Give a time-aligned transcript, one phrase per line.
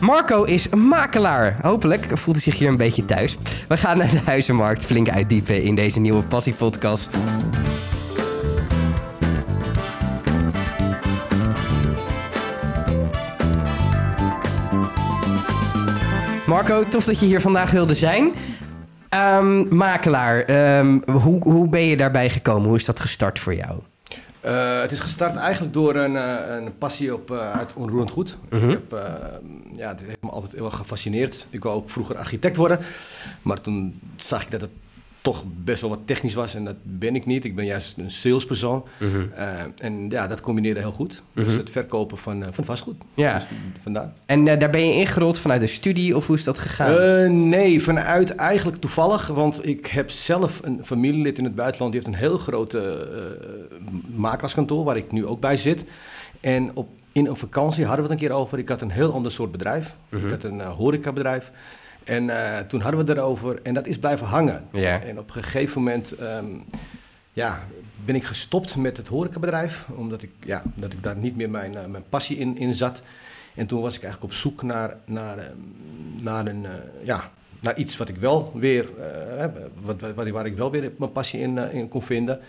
[0.00, 1.58] Marco is makelaar.
[1.62, 3.38] Hopelijk voelt hij zich hier een beetje thuis.
[3.68, 7.16] We gaan naar de huizenmarkt flink uitdiepen in deze nieuwe Passie-podcast.
[16.46, 18.32] Marco, tof dat je hier vandaag wilde zijn.
[19.08, 22.68] Ehm, makelaar, ehm, hoe, hoe ben je daarbij gekomen?
[22.68, 23.78] Hoe is dat gestart voor jou?
[24.48, 28.38] Uh, het is gestart eigenlijk door een, uh, een passie op, uh, uit onroerend goed.
[28.50, 28.70] Mhm.
[28.70, 29.00] Ik heb,
[29.74, 31.46] ja, het heeft me altijd heel erg gefascineerd.
[31.50, 32.78] Ik wou ook vroeger architect worden,
[33.42, 34.70] maar toen zag ik dat het
[35.22, 37.44] toch best wel wat technisch was en dat ben ik niet.
[37.44, 38.84] Ik ben juist een salespersoon.
[38.98, 39.16] Mhm.
[39.16, 41.22] Uh, en ja, dat combineerde heel goed.
[41.32, 41.56] Dus Mhm.
[41.56, 42.96] het verkopen van, uh, van vastgoed.
[43.14, 43.34] Ja.
[43.34, 43.44] Dus
[43.82, 44.12] vandaar.
[44.26, 47.48] En uh, daar ben je ingerold vanuit de studie of hoe is dat gegaan?
[47.48, 49.26] Nee, vanuit eigenlijk toevallig.
[49.26, 51.92] Want ik heb zelf een familielid in het buitenland.
[51.92, 53.08] Die heeft een heel grote
[54.14, 55.84] makelaarskantoor waar ik nu ook bij zit.
[56.40, 58.58] En op, in een vakantie hadden we het een keer over.
[58.58, 59.94] Ik had een heel ander soort bedrijf.
[60.08, 60.24] Mhm.
[60.24, 61.50] Ik had een horecabedrijf.
[62.08, 64.64] En uh, toen hadden we het erover en dat is blijven hangen.
[64.72, 65.02] Ja.
[65.02, 66.64] En op een gegeven moment um,
[67.32, 67.62] ja,
[68.04, 71.72] ben ik gestopt met het horecabedrijf, omdat ik, ja, omdat ik daar niet meer mijn,
[71.72, 73.02] uh, mijn passie in, in zat.
[73.54, 75.44] En toen was ik eigenlijk op zoek naar, naar, uh,
[76.22, 76.70] naar, een, uh,
[77.02, 78.88] ja, naar iets wat ik wel weer,
[79.82, 82.40] wat, wat, waar ik wel weer mijn passie in, in kon vinden.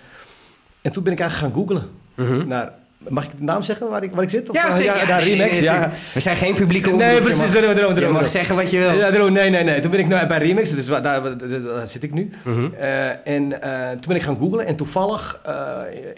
[0.81, 2.47] En toen ben ik eigenlijk gaan googlen Mhm.
[2.47, 2.73] naar
[3.07, 4.49] Mag ik de naam zeggen waar ik, waar ik zit?
[4.49, 4.95] Of, Ja, uh, zeker.
[4.97, 5.51] ja, Ja, nee, Remax.
[5.51, 5.91] nee, ja.
[6.13, 7.01] We zijn geen publieke omroep.
[7.05, 7.39] Nee, Je precies.
[7.41, 8.91] mag- daarom, Je mag zeggen wat je wil.
[8.91, 9.79] Ja, daarom, nee, nee, nee.
[9.79, 12.29] Toen ben ik nu bij Remix, dus waar, daar, daar, daar zit ik nu.
[12.43, 12.67] Mhm.
[12.79, 15.41] Uh, en uh, toen ben ik gaan googlen en toevallig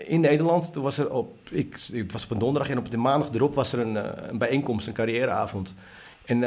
[0.08, 2.98] in Nederland, toen was er op, ik, het was op een donderdag en op de
[2.98, 3.96] maandag erop was er een,
[4.30, 5.74] een bijeenkomst, een carrièreavond.
[6.26, 6.40] En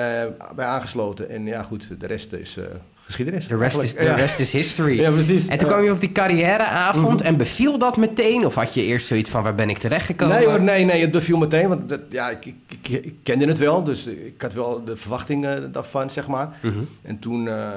[0.56, 1.30] bij aangesloten.
[1.30, 2.58] En ja, goed, de rest is
[3.04, 3.46] geschiedenis.
[3.46, 4.14] The rest, is, the Ja.
[4.14, 4.96] rest is history.
[5.00, 5.46] Ja, precies.
[5.46, 7.26] En toen kwam je op die carrièreavond Mhm.
[7.28, 8.46] en beviel dat meteen?
[8.46, 10.36] Of had je eerst zoiets van, waar ben ik terechtgekomen?
[10.36, 13.58] Nee hoor, nee, nee, het beviel meteen, want dat, ja, ik, ik, ik, kende het
[13.58, 16.48] wel, dus ik had wel de verwachtingen daarvan, zeg maar.
[16.62, 16.74] Mhm.
[17.02, 17.68] En toen uh,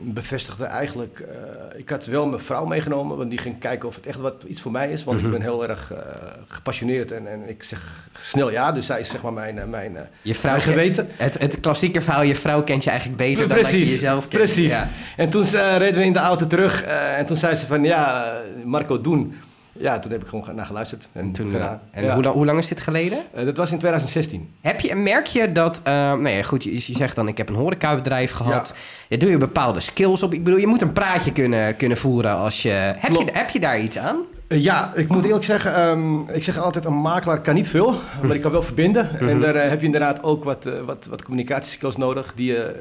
[0.00, 4.06] bevestigde eigenlijk, uh, ik had wel mijn vrouw meegenomen, want die ging kijken of het
[4.06, 5.26] echt wat iets voor mij is, want Mhm.
[5.26, 5.98] ik ben heel erg uh,
[6.46, 10.34] gepassioneerd en, en ik zeg snel ja, dus zij is zeg maar mijn, mijn, Je
[10.34, 11.08] vrouw mijn geweten.
[11.16, 14.42] Het, het klassieke verhaal, je vrouw kent je eigenlijk beter dan dat je jezelf kent.
[14.42, 14.72] precies.
[14.72, 14.88] Ja.
[15.16, 15.44] En toen
[15.78, 16.82] reden we in de auto terug
[17.16, 18.32] en toen zei ze van ja,
[18.64, 19.34] Marco, doen.
[19.78, 21.80] Ja, toen heb ik gewoon naar geluisterd en Toen, gedaan.
[21.90, 22.14] en Ja.
[22.14, 23.18] hoe, lang, hoe lang is dit geleden?
[23.36, 24.50] Uh, dat was in 2016.
[24.60, 27.48] Heb je, merk je dat, uh, nou ja, goed, je, je zegt dan ik heb
[27.48, 28.74] een horecabedrijf gehad.
[29.08, 29.16] Ja.
[29.16, 30.32] doe je bepaalde skills op.
[30.32, 32.68] Ik bedoel, je moet een praatje kunnen, kunnen voeren als je...
[32.96, 34.16] Heb je, heb je daar iets aan?
[34.48, 37.94] Uh, ja, ik moet eerlijk zeggen, um, ik zeg altijd een makelaar kan niet veel,
[38.22, 39.10] maar ik kan wel verbinden.
[39.12, 39.28] Mhm.
[39.28, 42.74] En daar uh, heb je inderdaad ook wat, uh, wat, wat communicatieskills nodig die je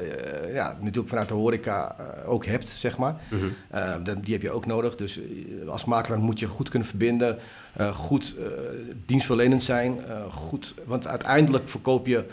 [0.48, 3.16] uh, ja, natuurlijk vanuit de horeca ook hebt, zeg maar.
[3.30, 4.22] Mhm.
[4.22, 4.96] Die heb je ook nodig.
[4.96, 5.20] Dus
[5.68, 7.38] als makelaar moet je goed kunnen verbinden,
[7.94, 8.36] goed
[9.06, 10.00] dienstverlenend zijn,
[10.30, 12.24] goed, want uiteindelijk verkoop je,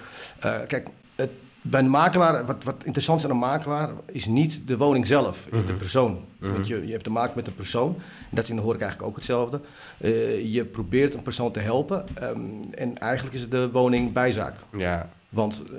[0.66, 1.30] kijk, het,
[1.62, 5.46] bij een makelaar, wat, wat interessant is aan een makelaar, is niet de woning zelf,
[5.50, 5.76] is de Mhm.
[5.76, 6.18] persoon.
[6.38, 6.52] Mhm.
[6.52, 7.94] Want je, je hebt te maken met een persoon.
[7.98, 9.60] En dat is in de horeca eigenlijk ook hetzelfde.
[10.00, 12.04] Uh, je probeert een persoon te helpen.
[12.22, 14.54] Um, en eigenlijk is het de woning bijzaak.
[14.76, 15.08] Ja.
[15.28, 15.76] Want uh,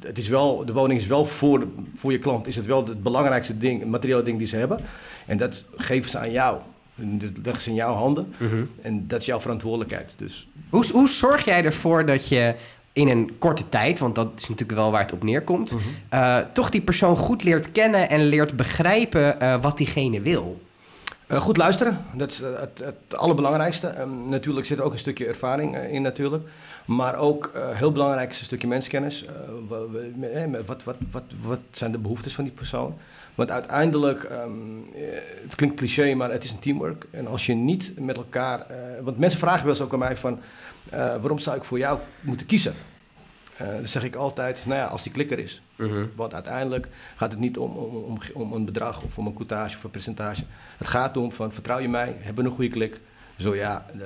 [0.00, 2.86] het is wel, de woning is wel voor, de, voor je klant is het wel
[2.86, 4.80] het belangrijkste ding, het materiële ding die ze hebben.
[5.26, 6.58] En dat geven ze aan jou.
[6.94, 8.32] En Dat leggen ze in jouw handen.
[8.36, 8.64] Mhm.
[8.82, 10.14] En dat is jouw verantwoordelijkheid.
[10.16, 12.54] Dus Hoe, hoe zorg jij ervoor dat je
[12.92, 15.74] in een korte tijd, want dat is natuurlijk wel waar het op neerkomt,
[16.14, 20.60] uh, toch die persoon goed leert kennen en leert begrijpen uh, wat diegene wil?
[21.28, 24.00] Uh, goed luisteren, dat is uh, het, het allerbelangrijkste.
[24.00, 26.48] Um, natuurlijk zit er ook een stukje ervaring uh, in natuurlijk.
[26.84, 29.24] Maar ook heel belangrijk is een stukje menskennis.
[30.66, 32.98] wat, wat, wat, wat zijn de behoeftes van die persoon?
[33.34, 34.84] Want uiteindelijk, um,
[35.42, 37.06] het klinkt cliché, maar het is een teamwork.
[37.10, 38.66] En als je niet met elkaar...
[39.02, 40.40] want mensen vragen wel eens ook aan mij van...
[40.90, 42.74] waarom zou ik voor jou moeten kiezen?
[43.62, 45.62] Uh, dan zeg ik altijd, nou ja, als die klikker is.
[45.76, 46.04] Mhm.
[46.16, 49.76] Want uiteindelijk gaat het niet om, om, om, om een bedrag of om een coutage
[49.76, 50.42] of een percentage.
[50.78, 52.16] Het gaat om van, vertrouw je mij?
[52.18, 53.00] Hebben we een goede klik?
[53.36, 54.02] Zo ja, uh,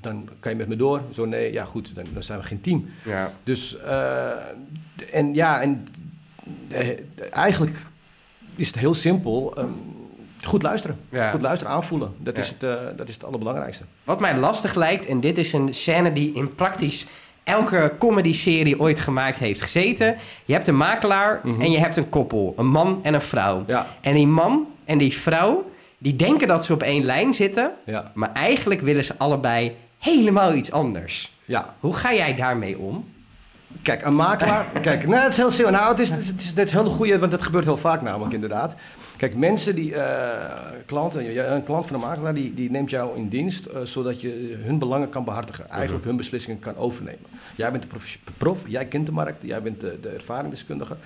[0.00, 1.00] dan kan je met me door.
[1.12, 2.88] Zo nee, ja goed, dan, dan zijn we geen team.
[3.04, 3.32] Ja.
[3.42, 4.30] Dus, uh,
[5.12, 5.88] en ja, en
[6.72, 6.88] uh,
[7.30, 7.86] eigenlijk
[8.56, 9.58] is het heel simpel.
[9.58, 9.74] Um,
[10.42, 10.98] goed luisteren.
[11.08, 11.30] Ja.
[11.30, 12.14] Goed luisteren, aanvoelen.
[12.18, 12.42] Dat, Ja.
[12.42, 13.84] is het, uh, dat is het allerbelangrijkste.
[14.04, 17.06] Wat mij lastig lijkt, en dit is een scène die in praktisch
[17.44, 20.16] elke comedy-serie ooit gemaakt heeft gezeten.
[20.44, 21.60] Je hebt een makelaar Mhm.
[21.60, 23.64] en je hebt een koppel, een man en een vrouw.
[23.66, 27.70] Ja, En die man en die vrouw, die denken dat ze op één lijn zitten,
[27.86, 31.32] ja, maar eigenlijk willen ze allebei helemaal iets anders.
[31.44, 31.74] ja.
[31.80, 33.04] Hoe ga jij daarmee om?
[33.84, 34.66] Kijk, een makelaar.
[34.82, 35.72] kijk, nou, het is heel simpel.
[35.72, 37.64] Nou, het is, het is, het is, het is een hele goede, want dat gebeurt
[37.64, 38.74] heel vaak namelijk inderdaad.
[39.16, 40.52] Kijk, mensen die, eh,
[40.86, 44.58] klanten, een klant van een makelaar, die, die neemt jou in dienst eh, zodat je
[44.64, 45.70] hun belangen kan behartigen.
[45.70, 47.26] Eigenlijk hun beslissingen kan overnemen.
[47.56, 50.96] Jij bent de prof, prof jij kent de markt, jij bent de, de ervaringsdeskundige.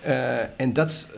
[0.00, 1.08] Eh, en dat,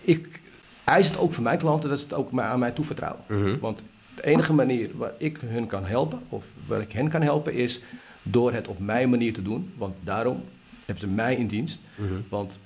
[0.00, 0.40] ik
[0.84, 3.22] eis het ook van mijn klanten dat ze het ook aan mij toevertrouwen.
[3.26, 3.58] Mhm.
[3.58, 3.82] Want
[4.14, 7.80] de enige manier waar ik hun kan helpen, of waar ik hen kan helpen, is
[8.22, 9.72] door het op mijn manier te doen.
[9.76, 10.44] Want daarom
[10.84, 11.80] hebben ze mij in dienst.
[11.94, 12.12] Mhm.
[12.28, 12.58] Want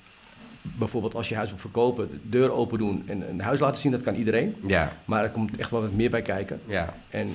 [0.62, 3.92] bijvoorbeeld als je huis wil verkopen, de deur open doen en een huis laten zien,
[3.92, 4.54] dat kan iedereen.
[4.66, 6.60] Ja, Maar er komt echt wel wat meer bij kijken.
[6.66, 6.94] ja.
[7.10, 7.28] En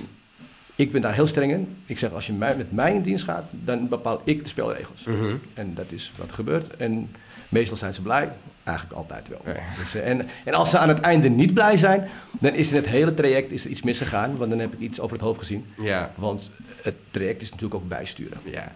[0.75, 1.75] ik ben daar heel streng in.
[1.85, 5.03] Ik zeg, als je mij, met mij in dienst gaat, dan bepaal ik de spelregels.
[5.03, 5.35] Mhm.
[5.53, 6.77] En dat is wat gebeurt.
[6.77, 7.11] En
[7.49, 8.29] meestal zijn ze blij.
[8.63, 9.41] Eigenlijk altijd wel.
[9.77, 12.07] Dus, eh, en, en als ze aan het einde niet blij zijn,
[12.39, 14.37] dan is in het hele traject is er iets misgegaan.
[14.37, 15.65] Want dan heb ik iets over het hoofd gezien.
[15.81, 16.11] Ja.
[16.15, 16.49] Want
[16.81, 18.37] het traject is natuurlijk ook bijsturen.
[18.43, 18.71] Ja.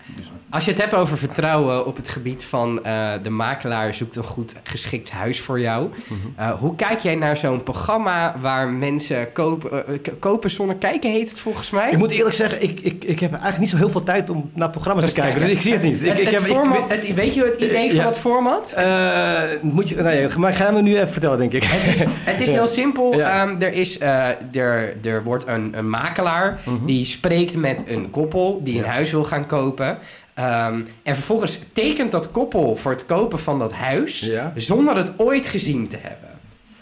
[0.49, 4.23] Als je het hebt over vertrouwen op het gebied van eh, de makelaar zoekt een
[4.23, 5.89] goed geschikt huis voor jou.
[6.35, 11.39] Eh, hoe kijk jij naar zo'n programma waar mensen kopen, kopen zonder kijken, heet het
[11.39, 11.91] volgens mij?
[11.91, 14.51] Ik moet eerlijk zeggen, ik, ik, ik heb eigenlijk niet zo heel veel tijd om
[14.53, 15.39] naar programma's te kijken.
[15.41, 16.01] Dus ik zie het niet.
[16.01, 18.05] Ik, Het, ik heb, ik- format, het- weet je het idee van Ja.
[18.05, 18.73] het format?
[18.73, 19.41] Eh,
[19.91, 21.63] moet je, nee, maar ga me nu even vertellen, denk ik.
[21.63, 22.53] Het is Ja.
[22.53, 23.21] heel simpel.
[23.21, 26.85] Ehm, er, is, eh, er, er wordt een, een makelaar Mhm.
[26.85, 29.97] die spreekt met een koppel die een huis wil gaan kopen.
[30.33, 34.53] Ehm, en vervolgens tekent dat koppel voor het kopen van dat huis Ja.
[34.55, 36.29] zonder het ooit gezien te hebben.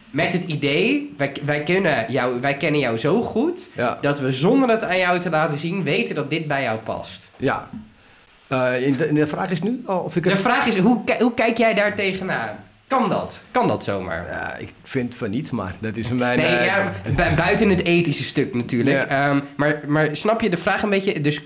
[0.09, 3.97] Met het idee, wij, wij, kennen jou, wij kennen jou zo goed Ja.
[4.01, 7.31] dat we zonder het aan jou te laten zien weten dat dit bij jou past.
[7.37, 7.69] Ja.
[8.47, 10.39] Eh, de, de vraag is nu of ik De het...
[10.39, 12.49] vraag is, hoe, hoe kijk jij daar tegenaan?
[12.91, 13.43] Kan dat?
[13.51, 14.27] Kan dat zomaar?
[14.29, 16.39] Ja, ik vind van niet, maar dat is mijn...
[16.39, 16.91] Nee, eh, ja,
[17.35, 19.09] buiten het ethische stuk natuurlijk.
[19.09, 19.29] Ja.
[19.29, 21.21] Ehm, maar, maar snap je de vraag een beetje?
[21.21, 21.41] Dus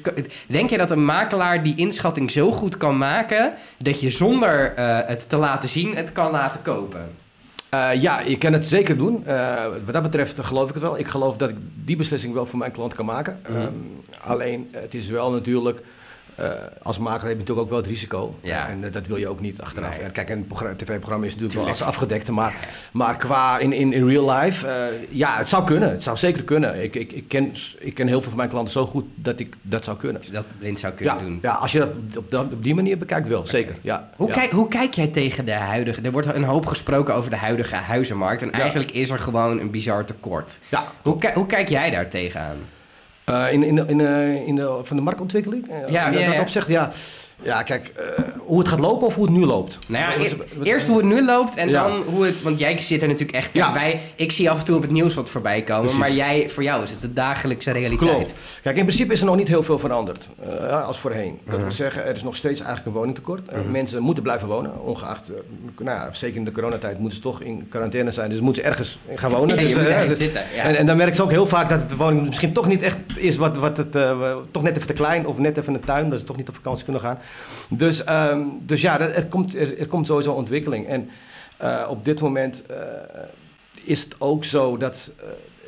[0.47, 3.53] denk je dat een makelaar die inschatting zo goed kan maken...
[3.77, 7.09] dat je zonder eh, het te laten zien het kan laten kopen?
[7.69, 9.23] eh, ja, je kan het zeker doen.
[9.85, 10.99] Wat dat betreft geloof ik het wel.
[10.99, 13.39] Ik geloof dat ik die beslissing wel voor mijn klant kan maken.
[13.49, 13.57] Mhm.
[13.57, 13.69] Ehm,
[14.21, 15.81] alleen, het is wel natuurlijk...
[16.35, 16.49] eh,
[16.81, 18.35] als makelaar heb je natuurlijk ook wel het risico.
[18.41, 18.67] Ja.
[18.69, 19.99] En eh, dat wil je ook niet achteraf.
[20.01, 20.09] Nee.
[20.09, 22.31] Kijk, een programma- tv-programma is natuurlijk wel als afgedekte.
[22.31, 22.53] Maar,
[22.91, 24.75] maar qua in, in, in real life, eh,
[25.09, 25.89] ja, het zou kunnen.
[25.89, 26.83] Het zou zeker kunnen.
[26.83, 29.55] Ik, ik, ik, ken, ik ken heel veel van mijn klanten zo goed dat ik
[29.61, 30.17] dat zou kunnen.
[30.17, 31.39] Als je dat blind zou kunnen Ja, doen.
[31.41, 33.75] ja, als je dat op, dat- op die manier bekijkt, wel, zeker.
[33.81, 34.33] Ja, Hoe, ja.
[34.33, 36.01] kijk, hoe kijk jij tegen de huidige...
[36.01, 38.41] Er wordt een hoop gesproken over de huidige huizenmarkt...
[38.41, 40.59] en eigenlijk is er gewoon een bizar tekort.
[40.69, 42.57] Ja, Hoe, hoe kijk jij daar tegenaan?
[43.25, 45.69] Eh, in, in, de- in, de- in de, van de marktontwikkeling?
[45.69, 46.39] Eh, Ja, dat ja.
[46.41, 46.91] opzicht, ja.
[47.41, 49.79] Ja, kijk, eh, hoe het gaat lopen of hoe het nu loopt?
[49.87, 51.87] Nou ja, e- eerst hoe het nu loopt en Ja.
[51.87, 52.41] dan hoe het...
[52.41, 53.49] Want jij zit er natuurlijk echt...
[53.53, 53.73] Ja.
[53.73, 55.81] wij, ik zie af en toe op het nieuws wat voorbij komen...
[55.81, 55.99] Precies.
[55.99, 58.11] maar jij, voor jou is het de dagelijkse realiteit.
[58.11, 58.33] Klopt.
[58.61, 60.29] Kijk, in principe is er nog niet heel veel veranderd
[60.59, 61.39] eh, als voorheen.
[61.45, 61.61] Dat Mhm.
[61.61, 63.47] wil zeggen, er is nog steeds eigenlijk een woningtekort.
[63.47, 67.41] Eh, Mensen moeten blijven wonen, ongeacht, eh, nou, zeker in de coronatijd moeten ze toch
[67.41, 68.29] in quarantaine zijn.
[68.29, 69.57] Dus moeten ze ergens gaan wonen.
[70.07, 72.53] Dus, zitten, en, en dan merken ze ook heel vaak dat het de woning misschien
[72.53, 73.91] toch niet echt is wat, wat het,
[74.51, 76.55] toch net even te klein of net even een tuin, dat ze toch niet op
[76.55, 77.17] vakantie kunnen gaan.
[77.69, 80.87] Dus, ehm, dus ja, er, komt, er, er komt sowieso ontwikkeling.
[80.87, 81.09] En
[81.57, 82.77] eh, op dit moment eh,
[83.83, 85.11] is het ook zo dat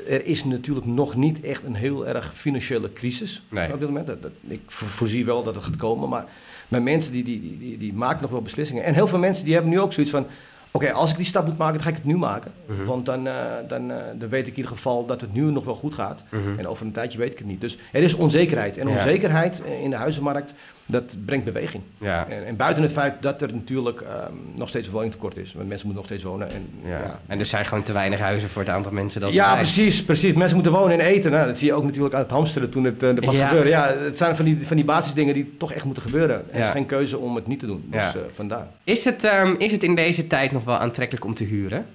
[0.07, 3.73] eh, er is natuurlijk nog niet echt een heel erg financiële crisis Nee.
[3.73, 4.07] op dit moment.
[4.07, 6.25] Dat, dat- ik vo- voorzie wel dat het gaat komen, maar,
[6.67, 8.83] maar mensen die, die, die, die, maken nog wel beslissingen.
[8.83, 10.25] En heel veel mensen die hebben nu ook zoiets van...
[10.71, 12.51] Oké, als ik die stap moet maken, dan ga ik het nu maken.
[12.65, 12.83] Mhm.
[12.83, 13.23] Want dan,
[13.67, 13.87] dan,
[14.17, 16.23] dan weet ik in ieder geval dat het nu nog wel goed gaat.
[16.29, 16.59] Mhm.
[16.59, 17.61] En over een tijdje weet ik het niet.
[17.61, 18.77] Dus er is onzekerheid.
[18.77, 20.53] En onzekerheid in de huizenmarkt,
[20.89, 21.83] dat brengt beweging.
[21.97, 22.27] Ja.
[22.27, 25.53] En, en buiten het feit dat er natuurlijk ehm, nog steeds een woningtekort is.
[25.53, 26.49] Want mensen moeten nog steeds wonen.
[26.51, 26.89] En, Ja.
[26.99, 27.19] ja.
[27.27, 30.03] En er zijn gewoon te weinig huizen voor het aantal mensen dat er Ja, precies,
[30.03, 30.33] precies.
[30.33, 31.31] Mensen moeten wonen en eten.
[31.31, 33.47] Nou, dat zie je ook natuurlijk aan het hamsteren toen het uh, pas Ja.
[33.47, 33.69] gebeurde.
[33.69, 36.45] Ja, het zijn van die, van die basisdingen die toch echt moeten gebeuren.
[36.53, 37.87] Er is geen keuze om het niet te doen.
[37.91, 38.13] Dus Ja.
[38.13, 38.67] eh, vandaar.
[38.83, 41.85] Is, het, ehm, is het in deze tijd nog wel aantrekkelijk om te huren?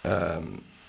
[0.00, 0.42] Ehm,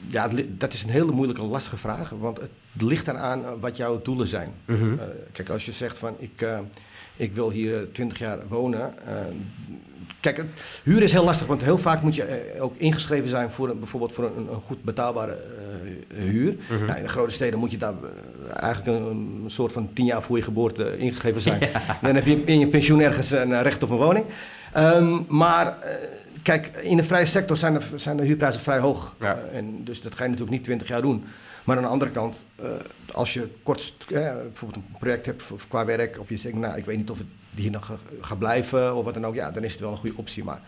[0.07, 2.09] ja, dat is een hele moeilijke, lastige vraag.
[2.19, 4.49] Want het ligt eraan eh, wat jouw doelen zijn.
[4.65, 4.95] Mhm.
[5.31, 6.45] Kijk, als je zegt van ik,
[7.15, 8.93] ik wil hier twintig jaar wonen.
[9.07, 9.13] eh,
[10.19, 10.45] kijk, het,
[10.83, 13.79] huren is heel lastig, want heel vaak moet je eh, ook ingeschreven zijn voor een,
[13.79, 16.55] bijvoorbeeld voor een, een goed betaalbare eh, huur.
[16.69, 16.85] Mhm.
[16.85, 20.05] Nou, in de grote steden moet je daar eh, eigenlijk een, een soort van tien
[20.05, 21.59] jaar voor je geboorte ingegeven zijn.
[22.01, 24.25] Dan heb je in je pensioen ergens een eh, recht op een woning.
[24.73, 25.93] Ehm, maar eh,
[26.43, 29.15] kijk, in de vrije sector zijn de, zijn de huurprijzen vrij hoog.
[29.19, 29.39] Ja.
[29.51, 31.23] Eh, en dus dat ga je natuurlijk niet 20 jaar doen.
[31.63, 32.65] Maar aan de andere kant, eh,
[33.11, 36.77] als je kort, eh, bijvoorbeeld een project hebt voor- qua werk, of je zegt, nou,
[36.77, 39.35] ik weet niet of het die hier nog ga- gaat blijven of wat dan ook,
[39.35, 40.43] ja, dan is het wel een goede optie.
[40.43, 40.59] Maar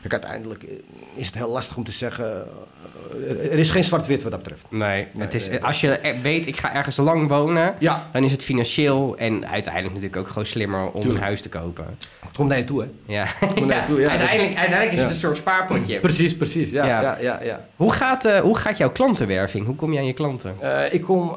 [0.00, 0.64] kijk, uiteindelijk
[1.14, 2.46] is het heel lastig om te zeggen,
[3.28, 4.66] eh, er is geen zwart-wit wat dat betreft.
[4.70, 5.64] Nee, Nee, het is, nee.
[5.64, 9.94] als je weet, ik ga ergens lang wonen, Ja, dan is het financieel en uiteindelijk
[9.94, 11.14] natuurlijk ook gewoon slimmer om Tuurlijk.
[11.14, 11.84] een huis te kopen.
[12.20, 12.88] het komt naar je toe, hè?
[13.06, 16.00] Ja, Kom Ja, uiteindelijk, uiteindelijk is het een soort spaarpotje.
[16.00, 16.86] Precies, precies, ja,
[17.20, 17.38] Ja.
[17.42, 17.64] ja.
[17.76, 19.66] Hoe gaat, eh, hoe gaat jouw klantenwerving?
[19.66, 20.54] Hoe kom je aan je klanten?
[20.60, 21.34] Eh, ik kom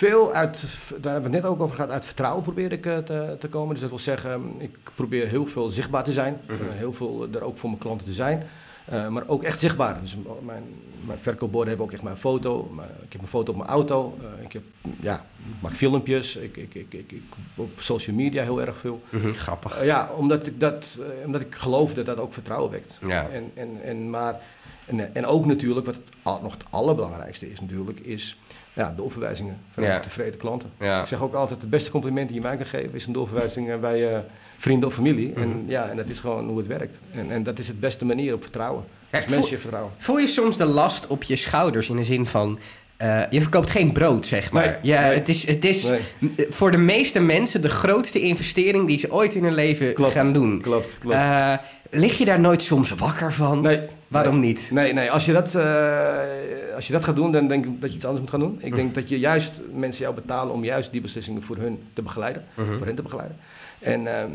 [0.00, 0.62] veel uit,
[1.00, 3.48] daar hebben we het net ook over gehad, uit vertrouwen probeer ik eh, te, te
[3.48, 3.70] komen.
[3.72, 6.40] Dus dat wil zeggen, ik probeer heel veel zichtbaar te zijn.
[6.46, 6.52] Mhm.
[6.52, 8.46] Eh, heel veel er ook voor mijn klanten te zijn.
[8.84, 10.00] Eh, maar ook echt zichtbaar.
[10.00, 10.62] Dus mijn,
[11.06, 12.70] mijn verkoopborden hebben ook echt mijn foto.
[12.76, 14.18] Mijn- ik heb een foto op mijn auto.
[14.42, 14.62] Ik, heb,
[15.00, 16.36] ja, ik maak filmpjes.
[16.36, 17.22] Ik, ik, ik, ik, ik-
[17.54, 19.02] op social media heel erg veel.
[19.10, 19.84] Mhm, grappig.
[19.84, 22.98] Ja, omdat ik, dat, omdat ik geloof dat dat ook vertrouwen wekt.
[23.06, 23.28] Ja.
[23.28, 24.40] En, en, en, maar,
[24.86, 28.38] en, en ook natuurlijk, wat het nog het allerbelangrijkste is natuurlijk, is
[28.72, 30.00] ja, doorverwijzingen van Ja.
[30.00, 30.70] tevreden klanten.
[30.80, 31.00] Ja.
[31.00, 33.70] Ik zeg ook altijd, het beste compliment die je mij kan geven is een doorverwijzing
[33.70, 34.20] eh, bij je
[34.56, 35.32] vrienden of familie.
[35.34, 35.58] En Mhm.
[35.70, 36.98] ja, en dat is gewoon hoe het werkt.
[37.14, 38.84] En, en dat is het beste manier op vertrouwen.
[39.10, 39.92] Ja, Als mensen je vertrouwen.
[39.98, 42.58] Voel je soms de last op je schouders in de zin van...
[42.96, 44.64] eh, je verkoopt geen brood, zeg maar.
[44.66, 45.14] Nee, ja, nee.
[45.14, 46.46] Het is, het is Nee.
[46.50, 50.12] voor de meeste mensen de grootste investering die ze ooit in hun leven Klopt.
[50.12, 50.60] gaan doen.
[50.60, 51.14] Klopt, klopt.
[51.16, 51.54] Eh,
[51.90, 53.60] lig je daar nooit soms wakker van?
[53.60, 53.80] nee.
[54.10, 54.48] Waarom nee.
[54.48, 54.68] niet?
[54.72, 55.10] Nee, nee.
[55.10, 58.04] Als, je dat, eh, als je dat gaat doen, dan denk ik dat je iets
[58.04, 58.58] anders moet gaan doen.
[58.62, 62.02] Ik denk dat je juist mensen jou betalen om juist die beslissingen voor hun te
[62.02, 62.44] begeleiden.
[62.54, 62.76] Mhm.
[62.76, 63.36] Voor hen te begeleiden.
[63.78, 64.30] En ehm,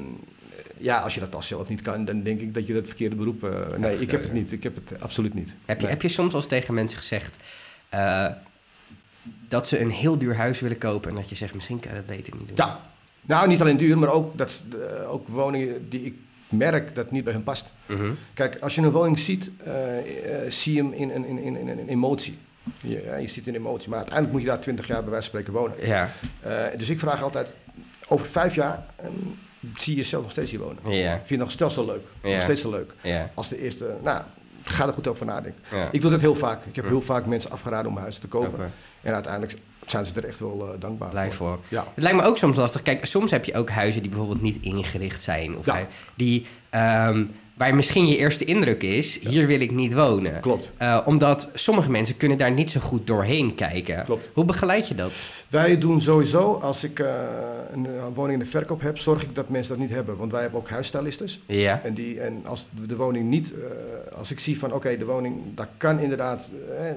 [0.77, 3.15] ja, als je dat als zelf niet kan, dan denk ik dat je dat verkeerde
[3.15, 3.44] beroep...
[3.44, 4.51] eh, nee, ik heb het niet.
[4.51, 5.53] Ik heb het absoluut niet.
[5.65, 5.94] Heb je, Nee.
[5.94, 7.39] heb je soms eens tegen mensen gezegd
[7.89, 8.27] eh,
[9.48, 11.98] dat ze een heel duur huis willen kopen en dat je zegt misschien kan je
[11.98, 12.58] dat beter niet doen?
[12.58, 12.79] Ja.
[13.22, 14.63] Nou, niet alleen duur, maar ook, dat,
[15.08, 16.15] ook woningen die ik
[16.58, 17.72] merk dat niet bij hun past.
[17.86, 18.12] Mhm.
[18.34, 21.56] Kijk, als je een woning ziet, eh, eh, zie je hem in, in, in, in,
[21.56, 22.38] in een emotie.
[22.82, 25.30] Je, ja, je ziet een emotie, maar uiteindelijk moet je daar 20 jaar bij wijze
[25.30, 25.88] van spreken wonen.
[25.88, 26.10] Ja,
[26.42, 27.48] Eh, dus ik vraag altijd,
[28.08, 28.86] over vijf jaar
[29.76, 30.78] zie je jezelf nog steeds hier wonen.
[30.92, 32.08] ja, Vind je nog steeds zo leuk?
[32.24, 32.34] Ja.
[32.34, 32.94] Nog steeds zo leuk.
[33.02, 33.30] ja.
[33.34, 34.22] Als de eerste, nou,
[34.64, 35.62] ga er goed over nadenken.
[35.92, 36.66] Ik doe dat heel vaak.
[36.66, 38.72] Ik heb heel vaak mensen afgeraden om een huis te kopen.
[39.02, 41.48] En uiteindelijk zijn ze er echt wel eh, dankbaar Blij voor.
[41.48, 41.60] voor.
[41.68, 41.86] Ja.
[41.94, 42.82] Het lijkt me ook soms lastig.
[42.82, 45.58] Kijk, soms heb je ook huizen die bijvoorbeeld niet ingericht zijn.
[45.58, 45.88] Of Ja.
[46.15, 47.24] die, ehm,
[47.58, 50.40] waar misschien je eerste indruk is, hier wil ik niet wonen.
[50.40, 50.72] Klopt.
[50.78, 54.04] Eh, omdat sommige mensen kunnen daar niet zo goed doorheen kijken.
[54.06, 54.30] Klopt.
[54.34, 55.12] Hoe begeleid je dat?
[55.48, 57.14] Wij doen sowieso, als ik eh,
[57.74, 60.18] een, een woning in de verkoop heb, zorg ik dat mensen dat niet hebben.
[60.18, 61.30] Want wij hebben ook huisstylisten.
[61.46, 61.82] Ja.
[61.84, 65.42] En, die, en als de woning niet, eh, als ik zie van oké, de woning,
[65.56, 66.96] daar kan inderdaad eh, eh,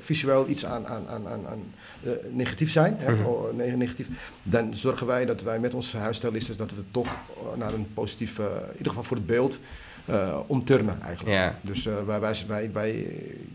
[0.00, 1.62] visueel iets aan, aan, aan, aan,
[2.02, 3.22] eh, negatief zijn, hè, Mhm.
[3.56, 4.08] ne- negatief,
[4.42, 8.38] dan zorgen wij dat wij met onze huisstylisten dat we toch eh, naar een positief,
[8.38, 9.58] eh, in ieder geval voor het beeld,
[10.06, 11.36] eh omturnen eigenlijk.
[11.36, 11.54] Ja.
[11.60, 13.04] Dus eh, wij, wij, wij, wij, eh,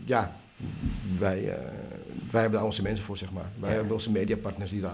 [0.04, 0.32] ja,
[1.18, 1.54] wij,
[2.30, 3.44] wij hebben daar onze mensen voor, zeg maar.
[3.60, 3.74] Wij Ja.
[3.76, 4.90] hebben onze mediapartners die daar...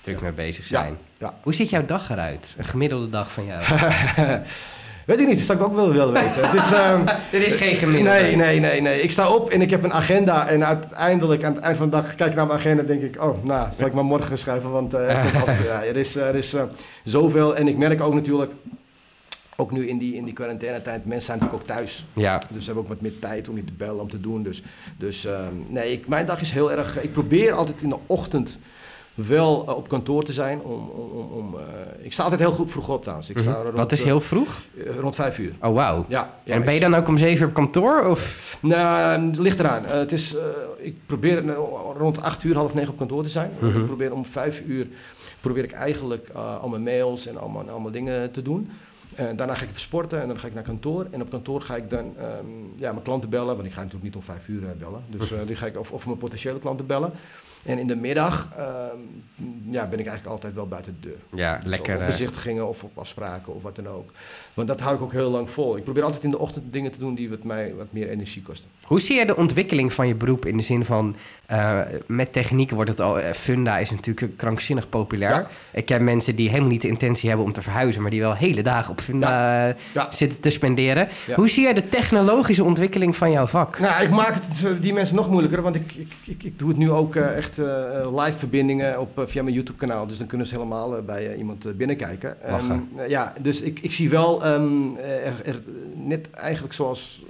[0.00, 0.96] Druk mee bezig zijn.
[1.18, 1.34] ja.
[1.42, 2.54] Hoe ziet jouw dag eruit?
[2.58, 3.62] Een gemiddelde dag van jou?
[5.06, 6.48] Weet ik niet, dat zou ik ook wel willen weten.
[6.50, 6.72] Het is...
[6.72, 8.20] ehm, er is geen gemiddelde.
[8.20, 9.00] Nee, nee, nee, nee.
[9.00, 10.48] Ik sta op en ik heb een agenda.
[10.48, 13.02] En uiteindelijk, aan het eind van de dag, kijk ik naar mijn agenda en denk
[13.02, 13.22] ik...
[13.22, 15.08] Oh, nou, zal ik maar morgen schrijven, want er,
[15.88, 16.56] er is, er is
[17.04, 17.56] zoveel.
[17.56, 18.52] En ik merk ook natuurlijk,
[19.56, 22.04] ook nu in die, in die quarantainetijd, mensen zijn natuurlijk ook thuis.
[22.12, 22.38] Ja.
[22.38, 24.42] Dus ze hebben ook wat meer tijd om je te bellen, om te doen.
[24.42, 24.62] Dus,
[24.98, 27.02] dus ehm, nee, ik, mijn dag is heel erg...
[27.02, 28.58] Ik probeer altijd in de ochtend
[29.14, 30.60] wel eh, op kantoor te zijn.
[30.60, 33.30] Om, om, om, eh, ik sta altijd heel goed vroeg op trouwens.
[33.30, 33.62] Ik sta Mhm.
[33.62, 34.60] rond, Wat is heel vroeg?
[34.84, 35.52] eh, rond vijf uur.
[35.60, 36.04] Oh, wauw.
[36.08, 38.04] Ja, ja, en ben je dan ook om zeven uur op kantoor?
[38.06, 38.56] Of?
[38.60, 39.84] Nou, het ligt eraan.
[39.86, 40.36] Het is,
[40.78, 41.44] ik probeer
[41.98, 43.50] rond 8 uur, half negen op kantoor te zijn.
[43.60, 43.78] Mhm.
[43.78, 44.86] Ik probeer om 5 uur
[45.40, 46.28] probeer ik eigenlijk
[46.60, 48.70] al mijn mails en allemaal, allemaal dingen te doen.
[49.16, 51.06] En daarna ga ik even sporten en dan ga ik naar kantoor.
[51.10, 52.46] En op kantoor ga ik dan ehm,
[52.76, 55.04] ja, mijn klanten bellen, want ik ga natuurlijk niet om 5 uur eh, bellen.
[55.06, 57.12] Dus eh, die ga ik of, of mijn potentiële klanten bellen.
[57.64, 58.96] En in de middag ehm,
[59.70, 61.40] ja, ben ik eigenlijk altijd wel buiten de deur.
[61.40, 61.94] Ja, Dus lekker.
[61.94, 64.10] Op eh, bezichtigingen of op afspraken of wat dan ook.
[64.54, 65.76] Want dat hou ik ook heel lang vol.
[65.76, 68.42] Ik probeer altijd in de ochtend dingen te doen die wat mij wat meer energie
[68.42, 68.68] kosten.
[68.84, 71.16] Hoe zie jij de ontwikkeling van je beroep in de zin van
[71.46, 73.20] eh, met techniek wordt het al.
[73.20, 75.30] eh, Funda is natuurlijk krankzinnig populair.
[75.34, 75.48] Ja.
[75.72, 78.34] Ik ken mensen die helemaal niet de intentie hebben om te verhuizen, maar die wel
[78.34, 80.12] hele dagen op Funda Ja.
[80.12, 81.08] zitten te spenderen.
[81.34, 83.78] Hoe zie jij de technologische ontwikkeling van jouw vak?
[83.78, 86.78] Nou, ik maak het die mensen nog moeilijker, want ik, ik, ik, ik doe het
[86.78, 90.06] nu ook echt eh, live verbindingen op, eh, via mijn YouTube kanaal.
[90.06, 92.42] Dus dan kunnen ze helemaal eh, bij eh, iemand eh, binnenkijken.
[92.42, 95.62] Eh, ja, dus ik, ik zie wel ehm, er, er,
[95.94, 97.22] net eigenlijk zoals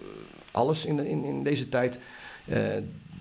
[0.50, 1.98] alles in, de- in, in deze tijd.
[2.44, 2.58] eh,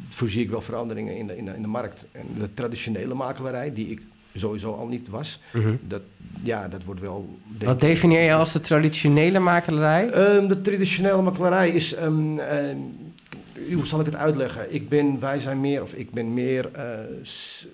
[0.10, 2.06] voorzie ik wel veranderingen in de, in, de, in de markt.
[2.12, 4.02] En de traditionele makelaarij, die ik
[4.36, 5.74] sowieso al niet was, Mhm.
[5.88, 6.02] dat,
[6.44, 7.38] ja, dat wordt wel...
[7.64, 10.10] Wat definieer je als de traditionele makelarij?
[10.10, 11.94] Ehm, de traditionele makelaarij is.
[11.94, 12.38] ehm,
[13.74, 14.74] hoe zal ik het uitleggen?
[14.74, 16.70] Ik ben, wij zijn meer, of ik ben meer,
[17.22, 17.68] s-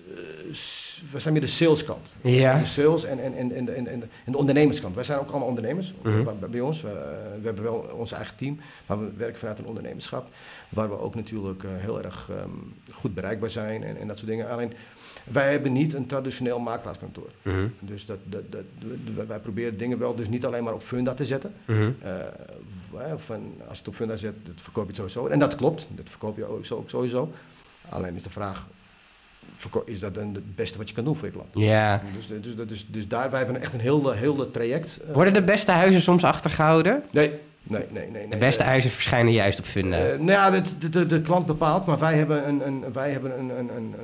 [0.52, 2.12] s- we zijn meer de saleskant.
[2.20, 2.58] Ja.
[2.58, 3.86] De sales en, en, en, en, en,
[4.24, 4.94] en de ondernemerskant.
[4.94, 6.24] Wij zijn ook allemaal ondernemers Mhm.
[6.24, 6.82] bij, bij ons.
[6.82, 6.94] We, eh,
[7.40, 10.28] we hebben wel ons eigen team, maar we werken vanuit een ondernemerschap.
[10.68, 12.48] Waar we ook natuurlijk heel erg ehm,
[12.92, 14.48] goed bereikbaar zijn en, en dat soort dingen.
[14.48, 14.72] Alleen,
[15.24, 17.28] wij hebben niet een traditioneel makelaarskantoor.
[17.42, 17.66] Mhm.
[17.80, 18.62] Dus dat, dat, dat,
[19.14, 21.52] wij- wij proberen dingen wel dus niet alleen maar op funda te zetten.
[21.64, 21.90] Mhm.
[22.98, 25.26] Als je het op funda zet, dat verkoop je het sowieso.
[25.26, 27.32] En dat klopt, dat verkoop je ook, sowieso.
[27.88, 28.66] Alleen is de vraag,
[29.84, 31.48] is dat dan het beste wat je kan doen voor je klant?
[31.52, 32.02] Ja.
[32.16, 34.98] Dus, dus, dus, dus daar, wij hebben echt een heel, heel traject.
[35.08, 35.14] eh.
[35.14, 37.02] Worden de beste huizen soms achtergehouden?
[37.10, 37.32] Nee,
[37.62, 38.10] nee, nee.
[38.10, 38.28] nee.
[38.28, 39.98] De beste Eh, huizen verschijnen juist op Funda.
[39.98, 43.48] eh, nou ja, de, de, klant bepaalt, maar wij hebben een, een, wij hebben een,
[43.58, 43.94] een, een,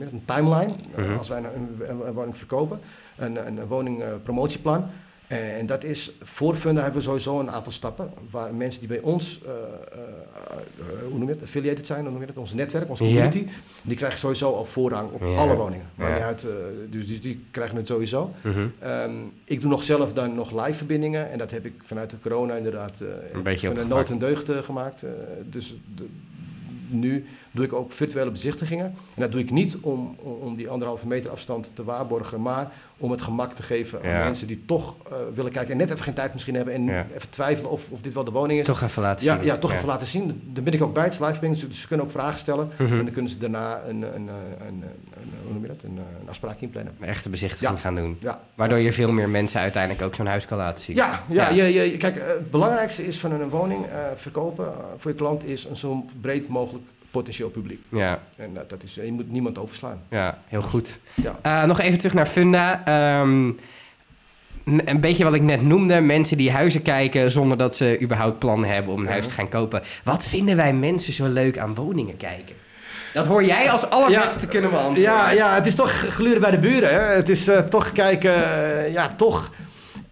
[0.00, 0.72] een, timeline.
[0.94, 1.16] Eh, Mhm.
[1.18, 1.42] als wij
[1.88, 2.80] een, woning verkopen,
[3.16, 4.90] een, een, een woningpromotieplan.
[5.32, 8.88] Eh, en dat is, voor Funda hebben we sowieso een aantal stappen waar mensen die
[8.88, 9.98] bij ons, eh, eh,
[11.08, 13.46] hoe noem je het, affiliated zijn, hoe noem je dat, ons netwerk, onze community,
[13.82, 15.86] die krijgen sowieso al voorrang op alle woningen.
[15.94, 16.46] Niet uit,
[16.90, 18.30] dus, dus die krijgen het sowieso.
[18.42, 18.66] Mhm.
[18.78, 19.10] Ehm,
[19.44, 21.30] ik doe nog zelf dan nog live verbindingen.
[21.30, 23.00] En dat heb ik vanuit de corona inderdaad
[23.32, 25.04] Een beetje van de nood en deugd gemaakt.
[25.50, 26.08] Dus de-
[26.88, 28.84] nu doe ik ook virtuele bezichtigingen.
[28.86, 32.72] En dat doe ik niet om, om, om die anderhalve meter afstand te waarborgen, maar
[33.02, 34.24] om het gemak te geven aan Ja.
[34.24, 37.06] mensen die toch eh, willen kijken en net even geen tijd misschien hebben en Ja.
[37.16, 38.66] even twijfelen of, of dit wel de woning is.
[38.66, 39.44] Toch even laten Ja, zien.
[39.44, 40.42] ja, toch even laten zien.
[40.52, 42.70] Dan ben ik ook bij het live verbinding, dus ze kunnen ook vragen stellen.
[42.78, 42.92] Mhm.
[42.98, 44.82] En dan kunnen ze daarna een, een, een, een, een,
[45.44, 45.82] hoe noem je dat?
[45.82, 46.92] een, eh, een afspraak inplannen.
[47.00, 47.76] Een echte bezichtiging Ja.
[47.76, 48.16] gaan doen.
[48.20, 50.96] Ja, Waardoor je veel meer mensen uiteindelijk ook zo'n huis kan laten zien.
[50.96, 51.64] Ja, ja, Ja.
[51.64, 55.16] Je, je, kijk, eh, het belangrijkste is van een woning eh, verkopen eh, voor je
[55.16, 57.80] klant is een zo breed mogelijk potentieel publiek.
[57.88, 60.00] Ja, En dat dat is, je moet niemand overslaan.
[60.10, 60.98] ja heel goed.
[61.14, 61.38] Ja.
[61.42, 62.82] Eh, nog even terug naar Funda.
[64.70, 66.00] N- een beetje wat ik net noemde.
[66.00, 69.48] Mensen die huizen kijken zonder dat ze überhaupt plannen hebben om een huis te gaan
[69.48, 69.82] kopen.
[70.04, 72.54] Wat vinden wij mensen zo leuk aan woningen kijken?
[73.14, 74.40] Dat hoor jij als allerbeste Ja.
[74.40, 75.02] te kunnen beantwoorden.
[75.02, 76.94] Ja, ja, het is toch gluren bij de buren.
[76.94, 77.00] Hè?
[77.14, 78.34] Het is eh, toch kijken,
[78.84, 79.50] eh, ja, toch.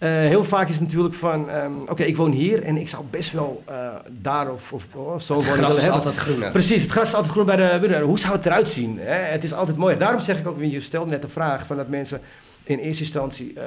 [0.00, 3.04] Eh, heel vaak is het natuurlijk van, ehm, oké, ik woon hier en ik zou
[3.11, 5.92] best wel eh, daar of, of, of zo'n Het woning gras willen is hebben.
[5.92, 6.50] altijd groener.
[6.50, 8.00] Precies, het gras is altijd groen bij de buren.
[8.02, 8.99] Hoe zou het eruit zien?
[8.99, 9.14] Hè?
[9.14, 9.97] Het is altijd mooi.
[9.97, 12.21] Daarom zeg ik ook, je stelde net de vraag van dat mensen
[12.62, 13.64] in eerste instantie eh,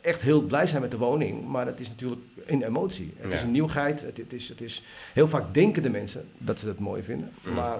[0.00, 1.46] echt heel blij zijn met de woning.
[1.46, 3.14] Maar het is natuurlijk een emotie.
[3.18, 4.00] Het is een nieuwigheid.
[4.00, 4.82] Het, het, is, het is,
[5.12, 7.32] heel vaak denken de mensen dat ze dat mooi vinden.
[7.42, 7.54] Mhm.
[7.54, 7.78] Maar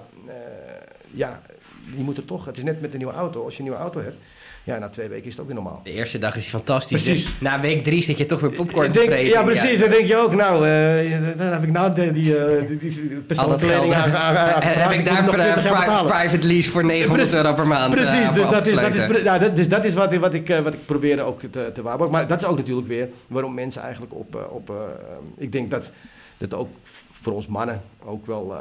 [1.11, 1.43] ja,
[1.97, 2.45] je moet er toch...
[2.45, 3.45] Het is net met een nieuwe auto.
[3.45, 4.16] Als je een nieuwe auto hebt,
[4.66, 5.80] ja, na twee weken is het ook weer normaal.
[5.85, 7.02] De eerste dag is fantastisch.
[7.02, 7.25] Precies.
[7.25, 9.25] Dus na week drie zit je toch weer popcorn te vreten.
[9.25, 9.80] ja, precies.
[9.80, 13.16] Dan denk je ook, nou, eh, dan heb ik nou die, die, eh, die, die
[13.26, 13.80] persoonlijke geld.
[13.82, 14.90] lening aan- aan- aan- Eh, aangevraagd.
[14.90, 17.44] heb ik daar nog 20 jaar pri- private lease voor 900 Precies.
[17.44, 17.94] euro per maand.
[17.94, 20.48] eh, Precies, dus dat is, dat is, ja, dat, dus dat is wat, wat, ik,
[20.48, 22.14] eh, wat ik probeerde ook te, te waarborgen.
[22.16, 24.35] Maar dat is ook natuurlijk weer waarom mensen eigenlijk op...
[24.37, 24.76] eh, op eh,
[25.38, 25.90] ik denk dat
[26.38, 26.68] dat ook
[27.20, 28.61] voor ons mannen ook wel, eh,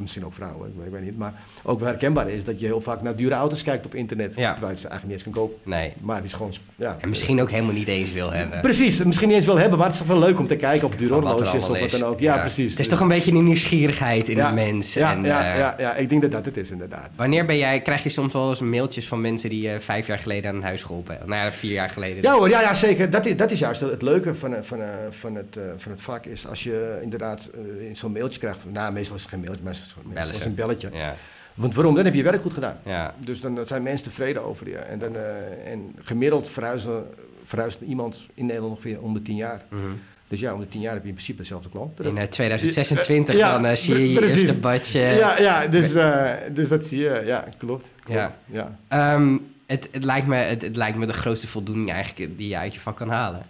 [0.00, 2.66] misschien ook vrouwen, ik weet, ik weet niet, maar ook wel herkenbaar is dat je
[2.66, 4.52] heel vaak naar dure auto's kijkt op internet, Ja.
[4.52, 5.70] terwijl je ze eigenlijk niet eens kan kopen.
[5.70, 5.92] Nee.
[6.00, 6.96] Maar het is gewoon, ja.
[7.00, 8.60] En misschien ook helemaal niet eens wil hebben.
[8.60, 10.84] Precies, misschien niet eens wil hebben, maar het is toch wel leuk om te kijken
[10.84, 12.20] of het dure horloge is of wat dan ook.
[12.20, 12.70] Ja, precies.
[12.70, 14.48] Het is toch een beetje een nieuwsgierigheid in Ja.
[14.48, 14.94] de mens.
[14.94, 17.08] ja, en, ja, eh, ja, ja, ik denk dat dat het is inderdaad.
[17.16, 20.18] Wanneer ben jij, krijg je soms wel eens mailtjes van mensen die je vijf jaar
[20.18, 21.30] geleden aan een huis geholpen hebben?
[21.30, 22.22] Nou ja, vier jaar geleden.
[22.22, 23.10] Ja hoor, ja, ja zeker.
[23.10, 25.92] Dat is, dat is juist het leuke van, eh, van, eh, van, het, eh, van
[25.92, 26.26] het vak.
[26.26, 28.64] Is als je inderdaad eh, zo'n mailtje krijgt.
[28.72, 30.88] Nou, meestal is het geen mailtje, maar meestal is een belletje.
[30.92, 31.14] Ja,
[31.54, 31.94] Want waarom?
[31.94, 32.78] Dan heb je werk goed gedaan.
[32.84, 33.14] ja.
[33.18, 34.76] Dus dan zijn mensen tevreden over je.
[34.76, 37.06] En, dan, eh, en gemiddeld verhuizen,
[37.44, 39.62] verhuist iemand in Nederland ongeveer om de tien jaar.
[39.70, 39.80] Mhm.
[40.28, 42.00] Dus ja, om de tien jaar heb je in principe dezelfde klant.
[42.00, 45.00] In eh, 2026 Ja, dan eh, zie je eerste badje.
[45.00, 47.22] ja, ja dus, eh, dus dat zie je.
[47.24, 47.90] Ja, klopt.
[48.04, 48.20] klopt.
[48.20, 48.36] Ja.
[48.46, 48.78] Ja.
[48.88, 52.56] Ehm, het, het, lijkt me, het, het lijkt me de grootste voldoening eigenlijk die je
[52.56, 53.42] uit je vak kan halen.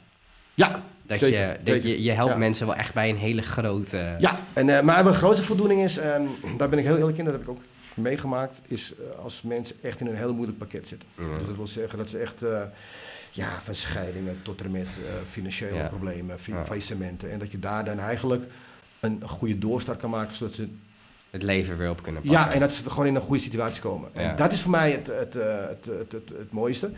[0.55, 2.39] ja, Dat, Zeker, je, dat je, je helpt Ja.
[2.39, 4.17] mensen wel echt bij een hele grote...
[4.19, 6.23] Ja, en, eh, maar mijn grootste voldoening is, ehm,
[6.57, 7.61] daar ben ik heel eerlijk in, dat heb ik ook
[7.95, 11.09] meegemaakt, is eh, als mensen echt in een heel moeilijk pakket zitten.
[11.17, 12.61] Dus dat wil zeggen dat ze echt, eh,
[13.31, 14.99] ja, van scheidingen tot en met
[15.31, 15.87] financiële Ja.
[15.89, 17.31] problemen, faillissementen.
[17.31, 18.45] En dat je daar dan eigenlijk
[19.01, 20.69] een goede doorstart kan maken, zodat ze,
[21.31, 22.41] Het leven weer op kunnen pakken.
[22.41, 24.09] ja, en dat ze gewoon in een goede situatie komen.
[24.15, 24.21] Ja.
[24.21, 26.91] En dat is voor mij het, het, het, het, het, het mooiste.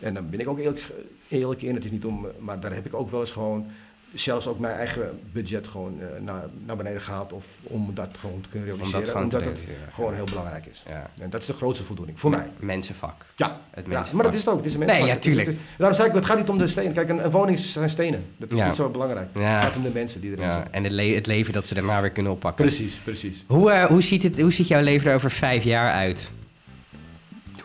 [0.00, 0.92] En dan ben ik ook eerlijk,
[1.28, 3.66] eerlijk in, het is niet om, maar daar heb ik ook wel eens gewoon
[4.14, 7.32] zelfs ook mijn eigen budget gewoon eh, naar, naar beneden gehaald.
[7.32, 9.04] Of om dat gewoon te kunnen Om realiseren.
[9.04, 10.82] dat gewoon te omdat het gewoon heel belangrijk is.
[10.88, 11.10] Ja.
[11.20, 12.46] En dat is de grootste voldoening voor mij.
[12.58, 13.24] Mensenvak.
[13.36, 14.12] Ja, Het ja mensenvak.
[14.12, 14.56] maar dat is het ook.
[14.56, 15.14] Het is een Nee, mensenvak.
[15.16, 15.46] ja, tuurlijk.
[15.46, 16.92] Het is- Daarom zei ik, het gaat niet om de stenen.
[16.92, 18.24] Kijk, een, een woning zijn stenen.
[18.36, 18.66] Dat is Ja.
[18.66, 19.28] niet zo belangrijk.
[19.34, 19.40] Ja.
[19.54, 20.72] Het gaat om de mensen die erin Ja, zitten.
[20.72, 22.64] en het, le- het leven dat ze daarna weer kunnen oppakken.
[22.64, 23.44] Precies, precies.
[23.46, 26.30] Hoe, eh, hoe, ziet het, hoe ziet jouw leven er over vijf jaar uit?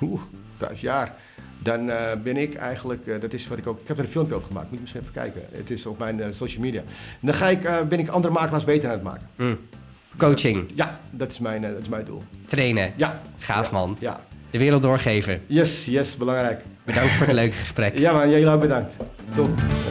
[0.01, 0.21] Oeh,
[0.57, 1.15] vijf jaar.
[1.63, 4.09] Dan eh, ben ik eigenlijk, eh, dat is wat ik ook, ik heb er een
[4.09, 5.41] filmpje over gemaakt, moet je misschien even kijken.
[5.51, 6.81] Het is op mijn eh, social media.
[7.19, 9.27] Dan ga ik, ben ik andere makelaars beter aan het maken.
[9.35, 9.59] Mm.
[10.17, 10.71] Coaching.
[10.75, 12.23] Ja, dat is, mijn, dat is mijn doel.
[12.47, 12.93] Trainen.
[12.95, 13.21] Ja.
[13.37, 13.97] Gaaf man.
[13.99, 14.19] Ja.
[14.49, 15.41] De wereld doorgeven.
[15.47, 16.61] Yes, yes, belangrijk.
[16.83, 17.97] Bedankt voor het leuke gesprek.
[17.97, 18.93] Ja man, jullie ook bedankt.
[19.35, 19.82] Top.